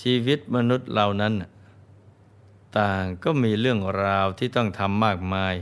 [0.00, 1.34] ชีวิตมนุษย์เหล่านั้น
[2.78, 5.54] ต่างก็มีเรื่องราวที่ต้องทำมากมาย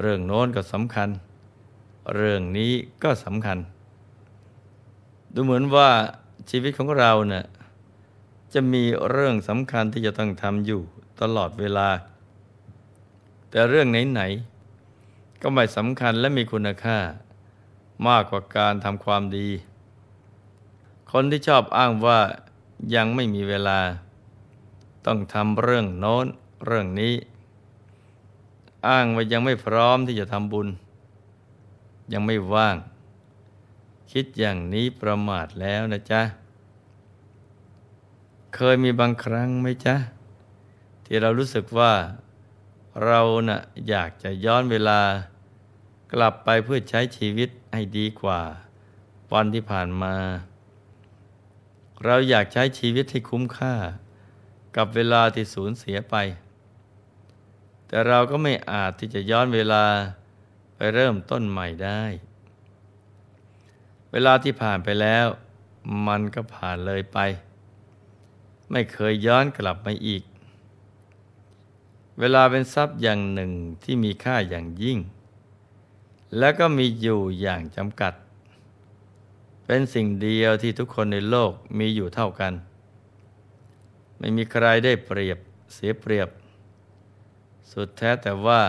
[0.00, 1.08] เรื่องโน้นก็สำคัญ
[2.14, 3.58] เรื่องนี้ก็สำคัญ
[5.34, 5.90] ดูเหมือนว่า
[6.50, 7.44] ชีวิตของเราเนะ่ย
[8.54, 10.80] จะมีเรื่องสำคัญที่จะต้องทำอยู่
[11.20, 11.88] ตลอดเวลา
[13.50, 16.98] แต่เรื่องไหนๆก็ไม่สำคัญและมีคุณค่า
[18.06, 19.48] มากกว่าการทำความดี
[21.12, 22.20] คนที่ชอบอ้างว่า
[22.94, 23.80] ยังไม่มีเวลา
[25.06, 26.26] ต้องทำเรื่องโน้น
[26.66, 27.14] เรื่องนี้
[28.88, 30.68] อ้างว่ายังไม่พร้อมที่จะทำบุญ
[32.12, 32.76] ยังไม่ว่าง
[34.12, 36.22] คิดอย่างนี้ประมาทแล้วนะจ๊ะ
[38.54, 39.96] เคยมีบางครั้งไหมจ๊ะ
[41.04, 41.92] ที่เรารู้สึกว่า
[43.04, 45.00] เรานะ่ะอยากจะย้อนเวลา
[46.12, 48.40] กลับไปเพื่อใช้ชีวิตให้ดีกว่า
[49.32, 50.14] วันที่ผ่านมา
[52.04, 53.74] เราอยากใช้ชีวิตให้คุ้มค่า
[54.76, 56.16] กับเวลาที่สูญเสียไป
[57.86, 59.84] แต่เราก็ไม่อาจที่จะย้อนเวลา
[60.76, 62.02] ไปเริ่มต้นใหม่ได้
[64.12, 65.26] เวลาที่ผ่านไปแล้ว
[66.06, 67.18] มันก็ผ่านเลยไป
[68.70, 70.22] ไม่เคยย้อนกลับมาอีก
[72.18, 73.52] เวลาเป็นทรัพย์อย่างหนึ่ง
[73.82, 74.98] ที่มีค่าอย่างยิ่ง
[76.38, 78.12] แล้วก็มีอยู่อย่างจำกัด
[79.70, 82.52] เป็นสิ่งเดียวที่ทุกคนในโลกมีอยู่เท่ากัน
[84.18, 85.38] ไม่มีใครได้เปรียบ
[85.74, 86.28] เสียเปรียบ
[87.72, 88.62] สุดแท้แต่ว่า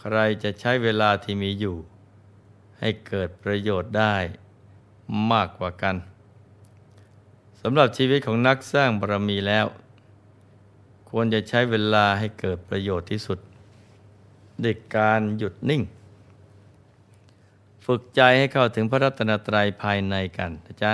[0.00, 1.76] ใครจะใช้เวลาที่มีอยู่
[2.80, 4.16] ให้เกิดประโยชน์ได้
[5.32, 5.96] มากกว่ากัน
[7.60, 9.66] สำหรับชีวิตของนักสร้างบารมีแล้ว
[11.10, 13.38] ควรจะใช้เวลาให้เกิดประโยชน์ที่สุด
[14.62, 15.82] ด้วยการหยุดนิ่ง
[17.90, 20.92] ฝึกใจให้เข้าถึงพระรัตนตรัยภายในกันนะจ๊ะ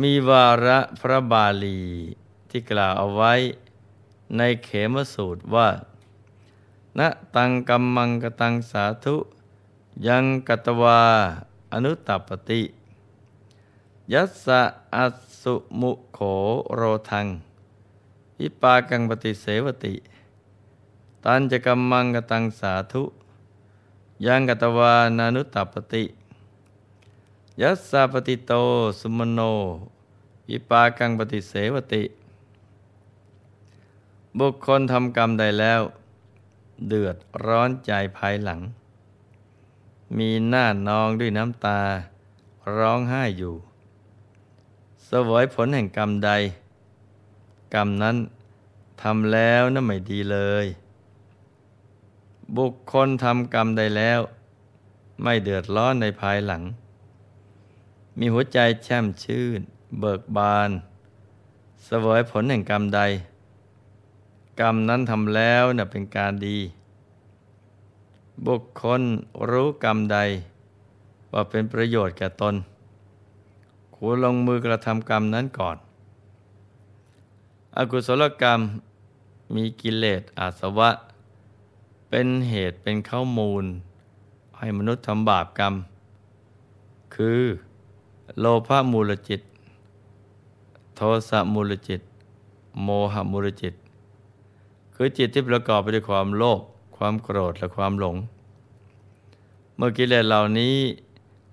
[0.00, 1.80] มีวาระพระบาลี
[2.50, 3.32] ที่กล่าวเอาไว้
[4.36, 5.68] ในเขมสูตรว่า
[6.98, 7.00] ณ
[7.36, 9.16] ตังกัมมังกตังสาธุ
[10.06, 11.02] ยังกตวา
[11.72, 12.62] อนุตตปติ
[14.12, 14.62] ยัสสะ
[14.94, 15.06] อั
[15.40, 16.18] สุมุโข
[16.74, 17.26] โรทัง
[18.38, 19.94] วิปากังปฏิเสวติ
[21.24, 23.04] ตันจะกัมมังกตังสาธุ
[24.26, 26.04] ยังกตวานานุตตปติ
[27.60, 28.52] ยัสสาปฏิโต
[29.00, 29.40] สุมโน
[30.48, 32.02] วิปากังปฏิเสวติ
[34.38, 35.80] บุคคลทำกรรมใดแล้ว
[36.88, 38.60] เดือดร้อนใจภายหลัง
[40.18, 41.80] มีหน้านองด้วยน้ำตา
[42.76, 43.54] ร้องไห้อยู่
[45.08, 46.30] สวยผลแห่งกรรมใด
[47.74, 48.16] กรรมนั้น
[49.02, 50.66] ทำแล้วนั่นไม่ดีเลย
[52.56, 54.20] บุคคลทำกรรมใดแล้ว
[55.22, 56.62] ไม่เดือดร้อนในภายหลัง
[58.18, 59.60] มีหัวใจแช่มชื่น
[60.00, 60.70] เบิกบาน
[61.86, 63.00] สวยผลแห่งกรรมใด
[64.60, 66.58] กรรมนั้นทำแล้วน่ะเป็นการดี
[68.46, 69.02] บุคคล
[69.50, 70.18] รู้กรรมใด
[71.32, 72.54] ว่าเป็นประโยชน์แก่ตน
[73.94, 75.76] ควรลงมือกระทำกรรมนั้นก่อน
[77.76, 78.60] อกุศลกรรม
[79.54, 80.90] มีกิเลสอาสวะ
[82.16, 83.64] เป็นเหตุเป็นข้ามูล
[84.58, 85.74] ให้มนุษย์ทำบาปกรรม
[87.14, 87.40] คือ
[88.38, 89.40] โลภะมูลจิต
[90.96, 92.00] โทสะมูลจิต
[92.82, 93.74] โมหะมูลจิต
[94.94, 96.60] คือจิตที่ประกอบไปด้วยความโลภ
[96.96, 98.16] ความโกรธและความหลง
[99.76, 100.74] เมื่อกิเลสเหล่านี้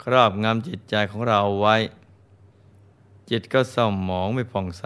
[0.04, 1.76] ครอบงำจิตใจของเราไว้
[3.30, 4.86] จิตก็เศร้าหมองไม่ผ่องใส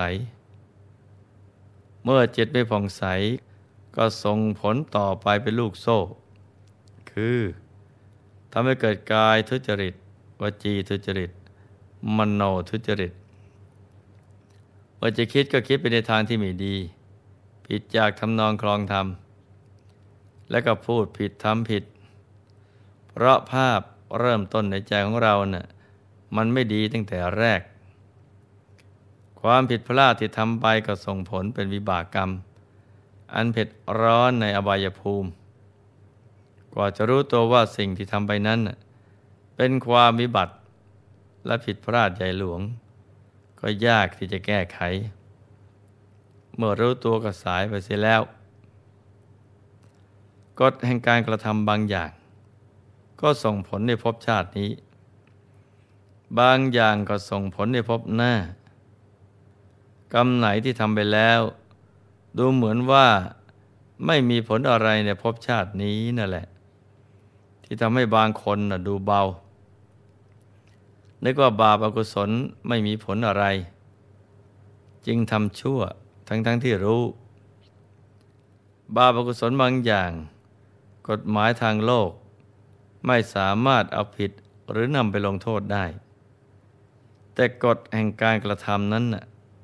[2.03, 3.03] เมื่อจิตไม่ผ่องใส
[3.97, 5.97] ก็ส่งผลต่อไปเป็นลูกโซ่
[7.11, 7.39] คือ
[8.51, 9.93] ทำให้เกิดกายทุจริต
[10.41, 11.31] วจีทุจริต
[12.17, 13.13] มโนทุจริต
[14.99, 16.75] ว่าจะคิดก็คิดไปในทางที่ไม่ดี
[17.65, 19.07] ผิดจากทำนองคลองธรรม
[20.49, 21.83] และก็พูดผิดทำผิด
[23.09, 23.81] เพราะภาพ
[24.19, 25.65] เริ่มต้นในใจของเราเนะ่ะ
[26.35, 27.61] มันไม่ดีตั้งแต่แรก
[29.41, 32.29] ความผิดพลาดที่ทำไปก็ส่งผลเป็นวิบากกรรม
[33.35, 33.67] อันเผ็ด
[34.01, 35.29] ร้อนในอบายภูมิ
[36.73, 38.59] กว่าจะรู้ตัวว่าสิ่งที่ทำไปนั้น
[39.55, 40.53] เป็นความวิบัติ
[41.45, 42.61] และผิดพลาดใหญ่หลวง
[43.59, 44.79] ก็ยากที่จะแก้ไข
[46.55, 48.21] เมื่อรู้ตัวก็สายไปเสียแล้ว
[50.59, 52.11] กฎแห่งการกระทำบางอย่าง
[53.21, 54.71] ก็ส่งผลในภพชาตินี้
[56.39, 58.33] บางอย่างก็ส่งผลในภพหน้า
[60.13, 61.41] กรรมไหนที่ทำไปแล้ว
[62.37, 63.07] ดูเหมือนว่า
[64.05, 66.47] ไม่มีผลอะไรในภพชาตินี้นั่นแหละ
[67.63, 69.21] ที่ทำให้บางคนนะดูเบา
[71.23, 72.29] นึกว่าบาปอกุศล
[72.67, 73.45] ไม่มีผลอะไร
[75.07, 75.79] จึงทำชั่ว
[76.27, 77.03] ทั้งๆทที่รู้
[78.95, 80.11] บาปอกุศลบางอย่าง
[81.09, 82.09] กฎหมายทางโลก
[83.07, 84.31] ไม่สามารถเอาผิด
[84.71, 85.85] หรือนำไปลงโทษได้
[87.33, 89.05] แต่กฎแห่งการกระทำนั้น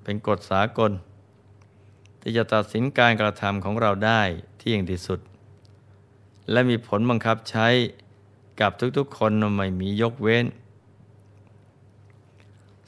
[0.04, 0.92] เป็นกฎสากล
[2.22, 4.22] ที่จะตัดสินการกระทำของเราได้
[4.60, 5.20] ที่ย่งที่สุด
[6.52, 7.68] และมีผลบังคับใช้
[8.60, 10.46] กับทุกๆคนไม่มียกเว้น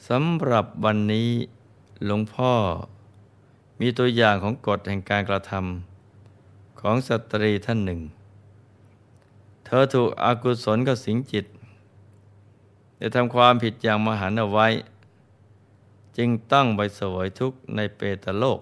[0.08, 1.30] สำหรับวันนี้
[2.06, 2.52] หลวงพ่อ
[3.80, 8.00] มีตัวอย่างของกฎแห่งการกระทำของสตรีท่านหนึ่ง
[9.66, 11.46] เธอถูกอากุศลกับสิงจิต
[12.98, 14.68] ได้ทำความผิดอย่างมหันเอาไว้
[16.16, 18.60] จึงต้องไปสวยทุกข์ในเปตโลก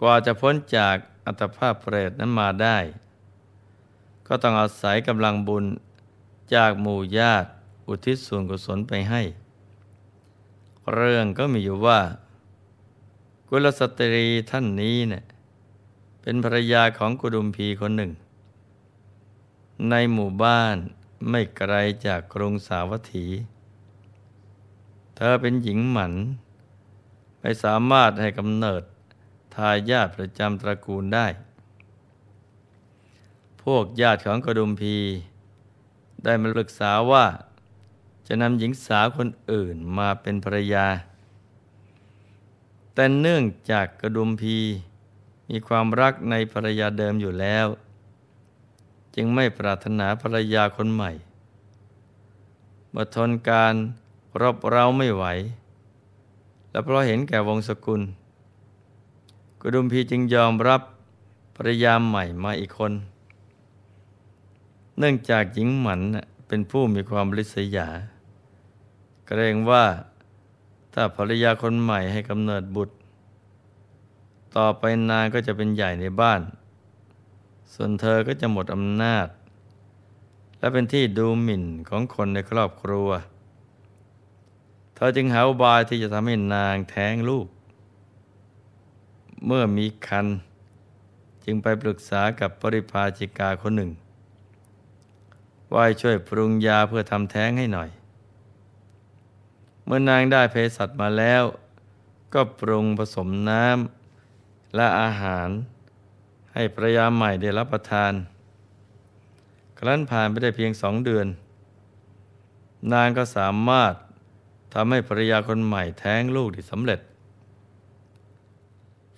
[0.00, 2.78] กว่าจะพ้นจากอัตภาพเปรตนั้นมาได้
[4.26, 5.64] ก็ต้องอาศัยกำลังบุญ
[6.54, 7.48] จากหมู่ญาติ
[7.88, 9.22] อุทิศส่วนกุศลไปให้
[10.94, 12.00] เรื่องก็มีอยู่ว่า
[13.48, 15.24] กุลสตรีท่านนี้เนะี่ย
[16.22, 18.12] เป็นภรรยาของกุดุมพีคนหนึ่ง
[19.90, 20.76] ในหมู่บ้าน
[21.30, 21.74] ไม่ไกล
[22.06, 23.26] จากกรุงสาวัตถี
[25.16, 26.12] เธอเป็นหญิงหมัน
[27.40, 28.82] ไม่สามารถให้กำเนิด
[29.54, 31.26] ทายาทประจำตระกูลได้
[33.62, 34.96] พวกญาติของกระดุมพี
[36.24, 37.26] ได้มาปรึกษาว่า
[38.26, 40.86] จะนำหญิงสาวคนอื่นมาเป็นภรรยา
[42.94, 44.56] แต่เนื่องจากกระดุมพี
[45.48, 47.66] มีความรักในภรรยาเดิมอยู่แล้ว
[49.14, 51.10] จึงไม่ปรารถนาภรรยาคนใหม่
[52.90, 53.74] เมื่อทนการ
[54.40, 55.24] รบเราไม่ไหว
[56.70, 58.02] และเพราะเห็นแก่วงศกุล
[59.62, 60.82] กระดุมพีจึงยอมรับ
[61.56, 62.92] ภรรยาใหม่มาอีกคน
[64.98, 66.00] เนื่องจากหญิงหมัน
[66.48, 67.88] เป็นผู้มีความริษยา
[69.26, 69.84] เกรงว่า
[70.94, 72.94] ถ้าภรรยาคนใหม่ให้กำเนิดบุตร
[74.56, 76.40] ต่อไปนางก็จะเป็นใหญ่ในบ้าน
[77.72, 79.28] ส่วนเธอก็จะหมดอำนาจ
[80.58, 83.08] และเป็นที่ดูหมิ่นของคนในครอบครัว
[84.94, 87.46] เธอจึงหาอุบายที่จะทำให้นางแท้งลูก
[89.46, 90.26] เมื่อมีคัน
[91.44, 93.90] จึงไปปรึกษากับปริพาจิกาคนหนึ่ง
[95.74, 97.90] ว่าช่วยปรุงยาเพื่อทำแท้งให้หน่อย
[99.84, 101.44] เมื่อนางได้เภสัชมาแล้ว
[102.34, 105.48] ก็ปรุงผสมน้ำและอาหาร
[106.54, 108.12] ให้ภรรยาใหม่ได้รับประทาน
[109.78, 111.26] ครั้นผ่านไปได้เพียงสองเดือน
[112.92, 113.94] นางก็สามารถ
[114.74, 117.00] ทำให้ภรรยาคนใหม่แท้งลูกได้สำเร็จ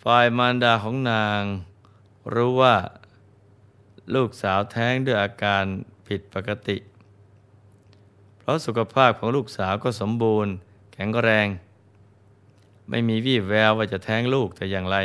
[0.07, 1.43] ฝ่ายมารดาของนาง
[2.35, 2.77] รู้ว่า
[4.15, 5.65] ลูกสาวแท้งด้วยอาการ
[6.07, 6.77] ผิดปกติ
[8.39, 10.53] เพราะสุขภาพของลูกสาวก็สมบูรณ์
[10.93, 11.47] แข็งแรง
[12.89, 14.97] ไม่มีวี่แววว่าจะแท้งลูกแต่อย่างไร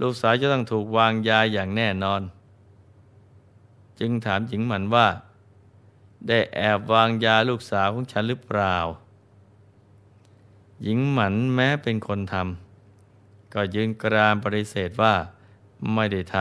[0.00, 2.22] ลูกสาวจะต้องถูกวางยาอย่างแน่นอน
[4.00, 5.08] จึงถามหญิงหมันว่า
[6.28, 8.76] ได้แอบวางยาลูกสาวของฉันหรือเปล่า
[10.82, 12.69] หญิงหมันแม้เป็นคนทำ
[13.54, 15.14] ก็ยืนกรานปฏิเสธว่า
[15.94, 16.36] ไม่ได้ท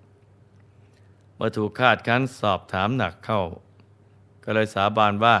[0.00, 3.40] ำเมื่อถูกคาดคั้นสอบถามหนักเข้า
[4.44, 5.36] ก็เลยสาบานว่า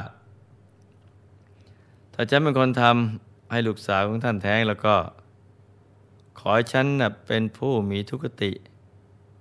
[2.14, 4.96] ถ้าฉันเป็นคนทำให้ลูกสาวของท่านแท้งแล้วก็
[6.38, 8.52] ขอให้ฉันนะเป็นผู้มีทุกติ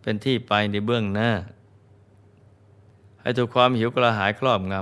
[0.01, 1.29] เป็นที่ไปในเบื้องหน้า
[3.22, 4.74] ให้ถูกความหิวกระหายครอบง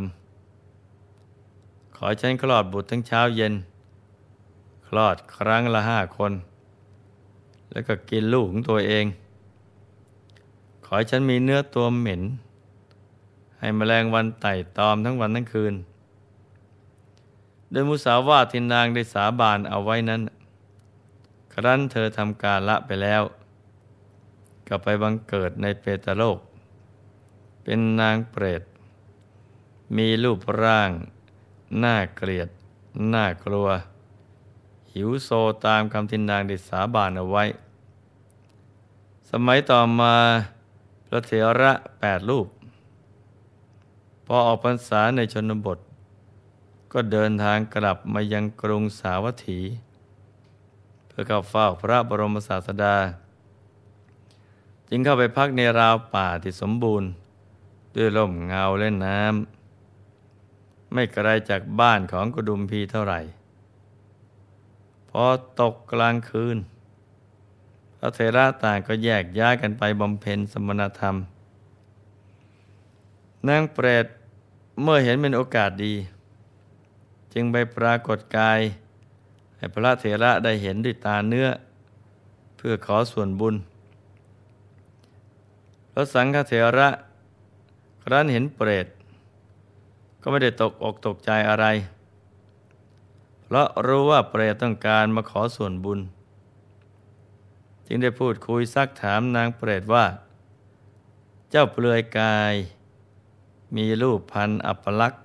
[0.75, 3.53] ำขอฉันคลอดบุตรทั้งเช้าเย็น
[4.87, 6.33] คลอดครั้งละห้าคน
[7.71, 9.05] แล้วก็กินลูกของตัวเอง
[10.85, 12.21] ขอให้ฉันมีเนื้อตัวเหม็น
[13.59, 15.73] ให้มแมลงวันไต่ตอมทั้งวันทั้งคืน
[17.71, 20.21] โดยมุสาวาทินางได้สาบานเอาไว้นั้น
[21.53, 23.23] ครั้นเธอทำการละไปแล้ว
[24.67, 26.37] ก็ไปบังเกิดในเปตโลก
[27.63, 28.63] เป็นนางเปรต
[29.97, 30.91] มีรูปร่าง
[31.83, 32.49] น่าเกลียด
[33.13, 33.67] น่ากลัว
[34.93, 35.29] หิวโซ
[35.65, 37.43] ตามคำทินนางได้สาบานเอาไว้
[39.29, 40.15] สมัยต่อมา
[41.07, 42.47] พระเถระแปดรูป
[44.25, 45.79] พอออกพรรษาในชนบท
[46.91, 49.59] ก็เดินทางกลับมายังกรุงสาวัตถี
[51.07, 52.95] เพื่อเข้าเฝ้าพระบรมศาสดา
[54.89, 57.09] จึงเข้าไปพักในราวป่าที่สมบูรณ์
[57.95, 63.19] ด้วยร่มเงาและน้ำไม่ไกลจากบ้านของกุดุมพีเท่าไหร่
[65.17, 65.19] อ
[65.61, 66.57] ตกกลางคืน
[67.97, 71.15] พระเทระต่างก็แยกย้ายกันไปบำเพ็ญสมณธรรม
[73.47, 74.05] นางเปรต
[74.81, 75.93] เมื่อเห็นเป็นโอกาสดี
[77.33, 78.59] จึงไปปรากฏกาย
[79.57, 81.47] ให้พระเถระได้เห็นด้วยตาเนื้อ
[82.57, 83.55] เพื่อขอส่วนบุญ
[85.91, 86.89] พระสังฆเถระ
[88.03, 88.87] ครั้นเห็นเปรต
[90.21, 91.65] ก็ไม่ได้ตกอกตกใจอะไร
[93.49, 95.99] เพราะรู้ว่าเปรตต้องการมาขอส่วนบุญ
[97.87, 100.05] จึงได้พูดคุยซักถามนางเปรตว่า
[101.51, 102.53] เจ้าเปลือยกาย
[103.75, 105.23] มีรูปพันอัปลักษณ์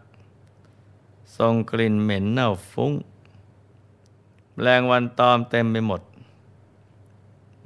[1.37, 2.93] ทรงกลิ่นเหม็นเน่าฟุ้ง
[4.63, 6.03] แรงวันตอมเต็มไปหมด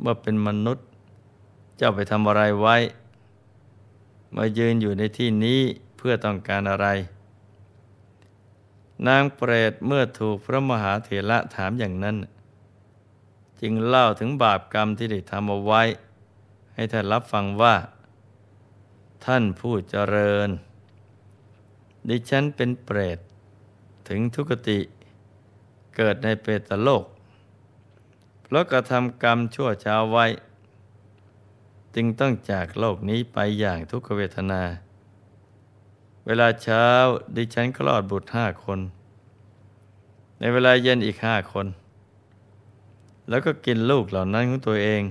[0.01, 0.85] เมื่อเป็นมนุษย์
[1.77, 2.77] เจ้าไปทำอะไรไว้
[4.37, 5.61] มายืนอยู่ในที่นี้
[5.97, 6.89] เพื่อต้องการอะไร
[9.07, 12.17] นางเปรตเมื่อถูกพระมหาเถระถามอย่างนั้น
[13.61, 15.83] จึงเล่าถึงบาปกรรมที่ได้ทำเอาไว้
[16.75, 17.76] ให้ท่านรับฟังว่า
[19.25, 20.49] ท่านผู้เจริญ
[22.09, 23.19] ดิฉันเป็นเปรต
[24.09, 24.79] ถึงทุกติ
[25.97, 27.05] เกิดในเปตโลก
[28.43, 30.26] เพราะกระทำกรรมชั่วช้าไว้
[31.95, 34.62] จึงต้องจากโลกนี้ไปอย่างทุกขเวทนา
[36.26, 36.87] เวลาเช้า
[37.37, 38.78] ดิฉันคลอดบุตรห้าคน
[40.38, 41.66] ในเวลาเย็นอีกห้าคน
[43.28, 45.02] แล้วก็กินลูกเหล่านั้นของตัวเอง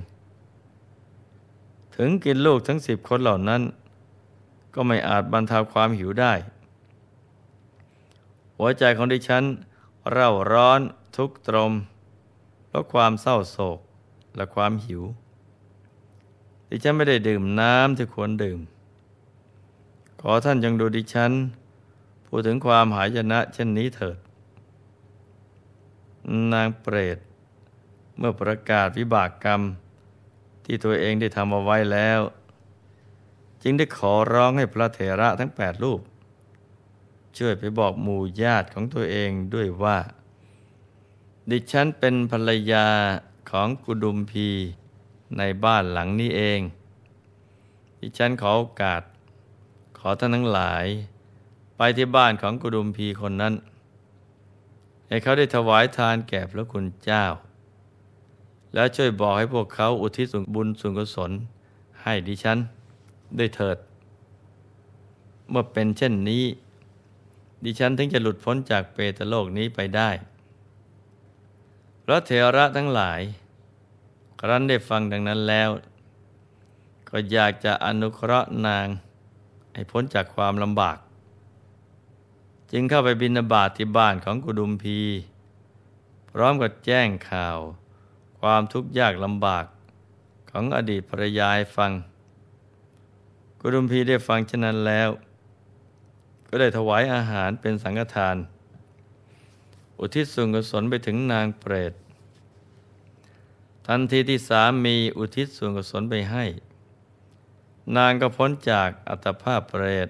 [1.96, 3.62] ถึงกินลูกทั้งสิบคนเหล่านั้น
[4.74, 6.34] ก็ไม่อาจบรรเทาความหิวได้
[8.58, 9.44] หัวใจของดิฉัน
[10.12, 10.82] เร่าร้อน
[11.16, 11.74] ทุกตรม
[12.68, 13.80] เพราะความเศร้าโศก
[14.36, 15.04] และความหิว
[16.70, 18.60] ดิฉันไม่ได้ดื่มน้ำที่ควรดื่ม
[20.22, 21.32] ขอท่านจงดูดิฉัน
[22.26, 24.18] พูดถึงความหายนะเช่นนี้เถิด
[26.54, 27.18] นางเปรต
[28.18, 29.62] เมื่อประกาศวิบากกรรม
[30.66, 32.20] ที่ตัวเองได้ทำเอาไว้แล้ว
[33.64, 36.02] จึงได้ขอร้องให้พระเถระทั้งแปดรูป
[37.38, 39.98] ช่วยไปบอกหมู่ญาติของตัวเองด้วยว่า
[41.50, 42.88] ดิฉันเป็นภรรยา
[43.50, 44.50] ของกุดุมพี
[45.38, 46.60] ในบ้านหลังนี้เอง
[48.00, 49.02] ดิฉันขอโอกาส
[50.08, 50.86] อท่านทั้งหลาย
[51.78, 53.54] ไปที่บ้านของกุดุมพีคนนั้น
[55.08, 57.26] ให้เขาได้ถวายทานแก่พระคุณเจ้า
[58.74, 61.32] แล้วช่วยบอกให้พวกเขาอุทิศส่วนบุญส่วนกุศล
[62.02, 62.58] ให้ดิฉัน
[63.38, 63.78] ด้วยเถิด
[65.50, 66.44] เมื่อเป็นเช่นนี้
[67.64, 70.10] ดิฉันถึงจะหลุดพ้นจากเปตโลกนี้ไปได้
[72.04, 73.22] พระเถระทั้งหลาย
[74.40, 75.70] ครั้นได้ฟังดังนั้นแล้ว
[77.10, 78.88] ก็อยากจะอนุเคราะห์นาง
[79.76, 80.98] ให้พ้นจากความลำบาก
[82.72, 85.00] จึงเข้าไปบินาบาตที่บ้านของกุดุมพี
[86.32, 87.58] พร้อมกับแจ้งข่าว
[88.40, 89.66] ความทุกข์ยากลำบาก
[90.50, 91.92] ของอดีตภรรยาฟัง
[93.62, 95.10] กุดุมพีได้ฟังเช่นนั้นแล้ว
[96.48, 98.36] ก็ได้ถวายอาหารเป็นสังฆทาน
[100.00, 101.94] อุทิศส่วนกุศลไปถึงนางเปรต
[103.88, 106.44] ทันทีที่สามีอุทิศส่วนกุศลไปให้
[107.96, 110.10] นางก็พ้นจากอัตภาพเปรต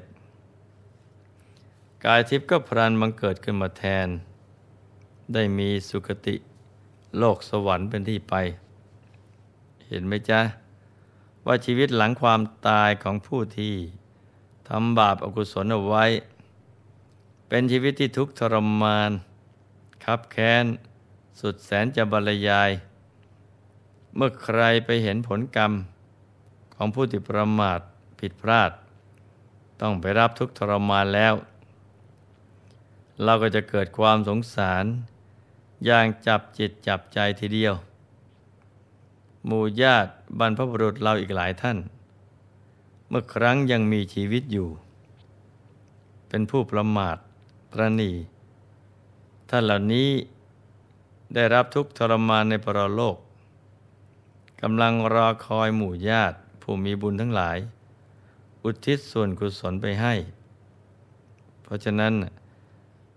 [2.05, 4.07] กายทิพย์ก็พรันบังเกิดขึ้นมาแทน
[5.33, 6.35] ได้มีสุคติ
[7.17, 8.35] โลกสวรรค์เป็นที่ไป
[9.87, 10.39] เห็นไหมจ๊ะ
[11.45, 13.75] ว่าชีวิตหลังความตายของผู้ที่
[14.67, 16.05] ทำบาปอกุศลเอาไว้
[17.47, 19.11] เป็นชีวิตที่ทุกข์ทรมาน
[20.03, 20.65] คับแค้น
[21.39, 22.69] สุดแสนจะบรรยาย
[24.15, 25.71] เมื่อใครไปเห็นผลกรรม
[26.75, 27.79] ของผู้ที่ประมาท
[28.19, 28.71] ผิดพลาด
[29.81, 31.33] ต้องไปรับทุกข์ทรมานแล้ว
[33.23, 34.85] เราก็จะเกิดความสงสาร
[35.85, 37.73] อย่างจับจิตจับใจทีเดียว
[39.45, 41.77] หมู่ญาติบรรพบุรุษเราอีกหลายท่าน
[43.09, 44.69] เมื่อครั้งยังมีชีวิตอยู่
[46.29, 47.17] เป็นผู้ประมาท
[47.79, 48.11] ระนี
[49.49, 50.09] ท่านเหล่านี้
[51.33, 53.17] ได้รับทุกทรมานในปรโลก
[54.61, 57.57] กำลังรอคอยหมู่ญาติ ผู้มีบุญทั้งหลาย
[58.63, 60.13] อุทิศส่วนกุศลไปให้
[61.63, 62.13] เพราะฉะนั้น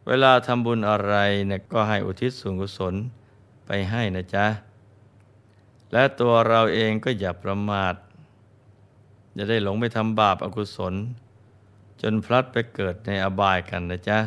[0.07, 1.15] เวลาทำบุญอะไร
[1.47, 2.95] เนี่ยก็ให้อุทิศส่วนกุศล
[3.67, 4.47] ไปให้นะจ๊ะ
[5.93, 7.95] และตัวเราเองก็อย่าประมาท
[9.37, 10.95] จะได้หลงไปทำบาปอากุศล
[12.01, 14.19] จนพลัดไปเกิดในอบายกันนะจ๊ะ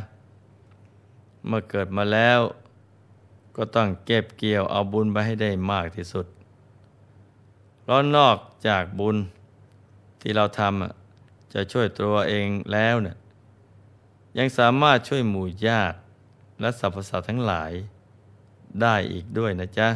[1.46, 2.40] เมื่อเกิดมาแล้ว
[3.56, 6.26] ก็ต้องเก็บเกี่ยวเอาบุญไปให้ได้มากที่สุด
[7.82, 9.18] เพราะนอกจากบุญ
[10.22, 13.18] ที่เราทำจะช่วยตัวเองแล้วเนี่ย
[14.38, 15.98] ยังสามารถช่วยหมู่ญาติ
[16.62, 17.72] และสรรพสัตว์ทั้งหลาย
[18.82, 19.90] ได้อีกด้วยนะจ๊ะ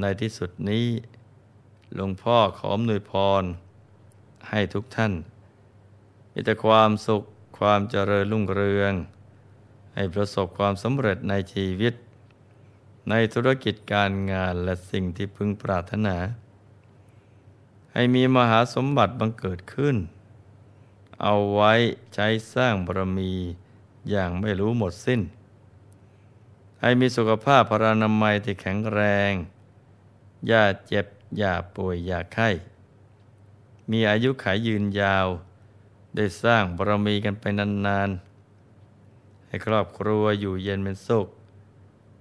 [0.00, 0.86] ในที่สุดนี้
[1.94, 3.42] หลวงพ่อขอมนวยพร
[4.50, 5.12] ให้ทุกท่าน
[6.32, 7.22] มีแต่ความสุข
[7.58, 8.92] ความเจริญรุ่งเรือง
[9.94, 11.94] ให้ประสบความสำเร็จในชีวิต
[13.08, 16.16] ในธุรกิจการงานและสิ่งที่พึงปรารถนา
[17.92, 19.96] ให้มีมหาสมบัติบังเกิดขึ้น
[21.22, 21.72] เอาไว้
[22.14, 23.32] ใช้สร้างบารมี
[24.10, 25.20] อย่างไม่รู้หมดสิ้น
[26.80, 29.00] ให้มีสุขภาพพรานามัยที่แข็งแร
[29.30, 29.32] ง
[30.46, 31.06] อย่าเจ็บ
[31.38, 32.48] อย่าป่วย อย่าไข้
[33.90, 35.26] มีอายุขายยืนยาว
[36.16, 41.28] ได้สร้างบารมีกันไปนานๆ ให้ครอบครัวอยู่เย็นเป็นสุข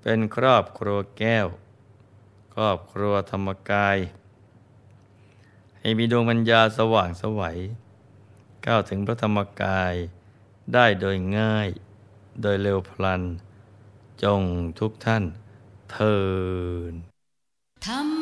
[0.01, 1.47] เป็นครอบครัวแก้ว
[2.53, 3.97] ครอบครัวธรรมกาย
[5.79, 7.57] ให้มีดวงปัญญาสว่างสวัย
[8.65, 9.93] ก้าวถึงพระธรรมกาย
[10.73, 11.69] ได้โดยง่าย
[12.41, 13.21] โดยเร็วพลัน
[14.23, 14.41] จง
[14.79, 15.23] ทุกท่าน
[15.91, 16.17] เทิ
[16.91, 16.93] น
[17.85, 18.16] ธรรม